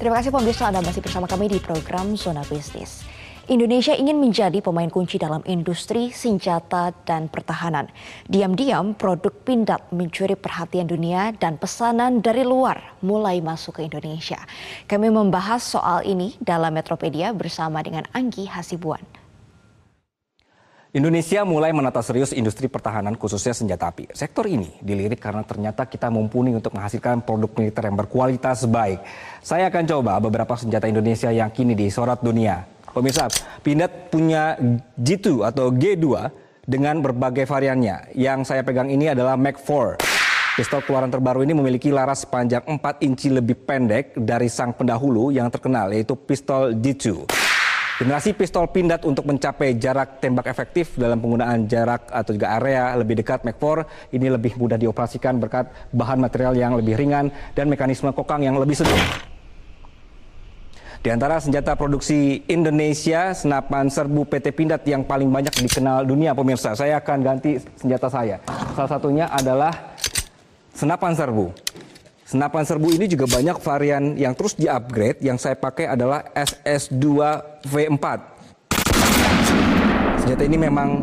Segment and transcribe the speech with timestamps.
[0.00, 3.04] Terima kasih pemirsa Anda masih bersama kami di program Zona Bisnis.
[3.52, 7.84] Indonesia ingin menjadi pemain kunci dalam industri senjata dan pertahanan.
[8.24, 14.40] Diam-diam produk pindad mencuri perhatian dunia dan pesanan dari luar mulai masuk ke Indonesia.
[14.88, 19.19] Kami membahas soal ini dalam Metropedia bersama dengan Anggi Hasibuan.
[20.90, 24.10] Indonesia mulai menata serius industri pertahanan khususnya senjata api.
[24.10, 28.98] Sektor ini dilirik karena ternyata kita mumpuni untuk menghasilkan produk militer yang berkualitas baik.
[29.38, 32.66] Saya akan coba beberapa senjata Indonesia yang kini disorot dunia.
[32.90, 33.30] Pemirsa,
[33.62, 34.58] Pindad punya
[34.98, 36.06] G2 atau G2
[36.66, 38.10] dengan berbagai variannya.
[38.18, 40.58] Yang saya pegang ini adalah Mac 4.
[40.58, 45.54] Pistol keluaran terbaru ini memiliki laras sepanjang 4 inci lebih pendek dari sang pendahulu yang
[45.54, 47.30] terkenal yaitu pistol G2.
[48.00, 53.20] Generasi pistol Pindad untuk mencapai jarak tembak efektif dalam penggunaan jarak atau juga area lebih
[53.20, 58.08] dekat Mac 4 ini lebih mudah dioperasikan berkat bahan material yang lebih ringan dan mekanisme
[58.16, 58.96] kokang yang lebih sejuk.
[61.04, 66.72] Di antara senjata produksi Indonesia, senapan serbu PT Pindad yang paling banyak dikenal dunia pemirsa.
[66.72, 68.40] Saya akan ganti senjata saya.
[68.80, 69.76] Salah satunya adalah
[70.72, 71.52] senapan serbu.
[72.30, 75.18] Senapan serbu ini juga banyak varian yang terus di-upgrade.
[75.18, 77.02] Yang saya pakai adalah SS2
[77.66, 78.06] V4.
[80.22, 81.02] Senjata ini memang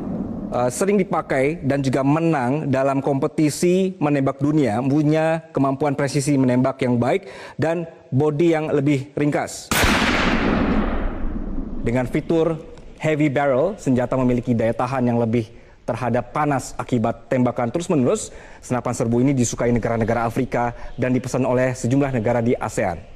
[0.55, 6.95] uh, sering dipakai dan juga menang dalam kompetisi menembak dunia, punya kemampuan presisi menembak yang
[6.95, 7.28] baik
[7.59, 9.67] dan bodi yang lebih ringkas.
[11.83, 12.55] Dengan fitur
[13.03, 15.56] heavy barrel, senjata memiliki daya tahan yang lebih
[15.88, 22.11] terhadap panas akibat tembakan terus-menerus, senapan serbu ini disukai negara-negara Afrika dan dipesan oleh sejumlah
[22.11, 23.16] negara di ASEAN.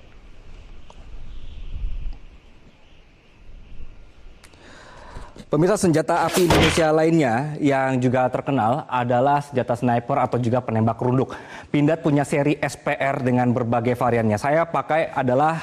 [5.51, 11.35] Pemirsa senjata api Indonesia lainnya yang juga terkenal adalah senjata sniper atau juga penembak runduk.
[11.67, 14.39] Pindad punya seri SPR dengan berbagai variannya.
[14.39, 15.59] Saya pakai adalah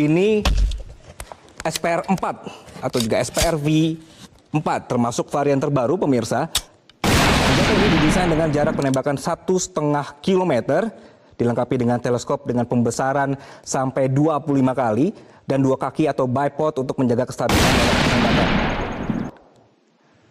[0.00, 0.40] ini
[1.60, 4.00] SPR 4 atau juga SPR V
[4.48, 6.48] 4 termasuk varian terbaru pemirsa.
[7.04, 10.88] Senjata ini didesain dengan jarak penembakan satu setengah kilometer,
[11.36, 15.12] dilengkapi dengan teleskop dengan pembesaran sampai 25 kali
[15.44, 17.72] dan dua kaki atau bipod untuk menjaga kestabilan
[18.08, 18.48] penembakan.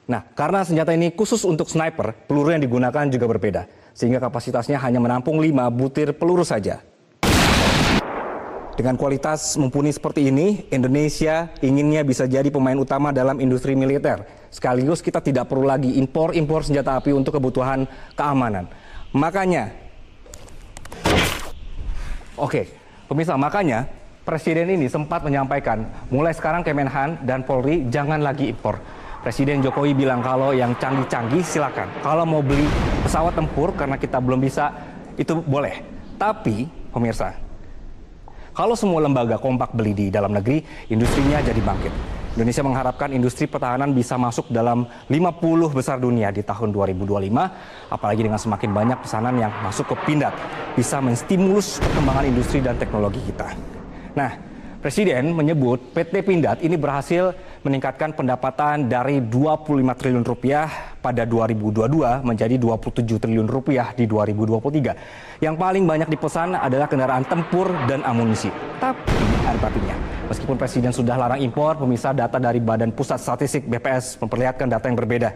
[0.07, 5.03] Nah, karena senjata ini khusus untuk sniper, peluru yang digunakan juga berbeda, sehingga kapasitasnya hanya
[5.03, 6.79] menampung 5 butir peluru saja.
[8.77, 14.21] Dengan kualitas mumpuni seperti ini, Indonesia inginnya bisa jadi pemain utama dalam industri militer.
[14.53, 18.69] Sekaligus kita tidak perlu lagi impor-impor senjata api untuk kebutuhan keamanan.
[19.17, 19.73] Makanya,
[22.37, 22.69] oke,
[23.09, 23.89] pemirsa, makanya
[24.27, 28.75] Presiden ini sempat menyampaikan, mulai sekarang Kemenhan dan Polri jangan lagi impor.
[29.23, 31.87] Presiden Jokowi bilang kalau yang canggih-canggih silakan.
[32.03, 32.67] Kalau mau beli
[33.07, 34.69] pesawat tempur karena kita belum bisa,
[35.15, 35.79] itu boleh.
[36.19, 37.46] Tapi, pemirsa,
[38.57, 41.93] kalau semua lembaga kompak beli di dalam negeri, industrinya jadi bangkit.
[42.33, 47.37] Indonesia mengharapkan industri pertahanan bisa masuk dalam 50 besar dunia di tahun 2025,
[47.93, 50.33] apalagi dengan semakin banyak pesanan yang masuk ke Pindad,
[50.73, 53.53] bisa menstimulus perkembangan industri dan teknologi kita.
[54.17, 57.33] Nah, Presiden menyebut PT Pindad ini berhasil
[57.65, 65.41] meningkatkan pendapatan dari 25 triliun rupiah pada 2022 menjadi 27 triliun rupiah di 2023.
[65.41, 68.53] Yang paling banyak dipesan adalah kendaraan tempur dan amunisi.
[68.77, 69.17] Tapi
[69.47, 69.95] ada tapinya.
[70.27, 74.97] Meskipun Presiden sudah larang impor, pemirsa data dari Badan Pusat Statistik BPS memperlihatkan data yang
[74.99, 75.29] berbeda.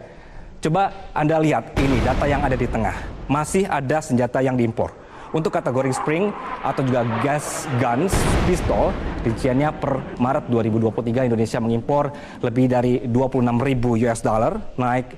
[0.62, 2.94] Coba Anda lihat ini data yang ada di tengah.
[3.26, 5.01] Masih ada senjata yang diimpor
[5.32, 6.32] untuk kategori spring
[6.62, 8.12] atau juga gas guns
[8.44, 8.92] pistol,
[9.24, 12.12] rinciannya per Maret 2023 Indonesia mengimpor
[12.44, 15.16] lebih dari 26 ribu US dollar, naik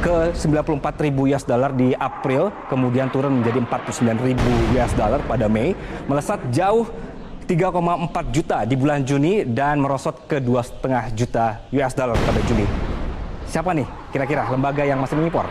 [0.00, 5.44] ke 94 ribu US dollar di April, kemudian turun menjadi 49 ribu US dollar pada
[5.50, 5.76] Mei,
[6.08, 6.88] melesat jauh
[7.44, 12.64] 3,4 juta di bulan Juni dan merosot ke 2,5 juta US dollar pada Juli.
[13.50, 15.50] Siapa nih kira-kira lembaga yang masih mengimpor?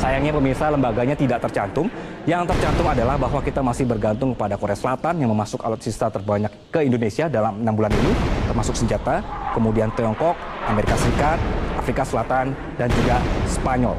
[0.00, 1.84] Sayangnya pemirsa lembaganya tidak tercantum.
[2.24, 6.80] Yang tercantum adalah bahwa kita masih bergantung pada Korea Selatan yang memasuk alutsista terbanyak ke
[6.88, 8.12] Indonesia dalam enam bulan ini,
[8.48, 9.20] termasuk senjata,
[9.52, 11.36] kemudian Tiongkok, Amerika Serikat,
[11.76, 13.96] Afrika Selatan, dan juga Spanyol.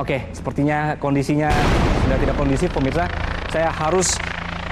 [0.00, 1.52] Oke, sepertinya kondisinya
[2.04, 3.04] sudah tidak kondisif pemirsa.
[3.52, 4.16] Saya harus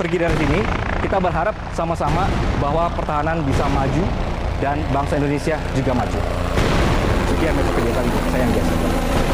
[0.01, 0.61] pergi dari sini.
[1.05, 2.25] Kita berharap sama-sama
[2.57, 4.05] bahwa pertahanan bisa maju
[4.65, 6.21] dan bangsa Indonesia juga maju.
[7.29, 9.34] Sekian metode kegiatan saya yang biasa.